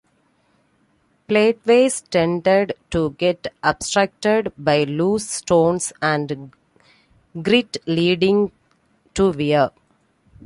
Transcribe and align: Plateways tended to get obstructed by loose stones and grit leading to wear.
Plateways 1.27 2.01
tended 2.01 2.73
to 2.89 3.11
get 3.19 3.53
obstructed 3.61 4.51
by 4.57 4.83
loose 4.83 5.29
stones 5.29 5.93
and 6.01 6.51
grit 7.39 7.77
leading 7.85 8.51
to 9.13 9.31
wear. 9.31 9.69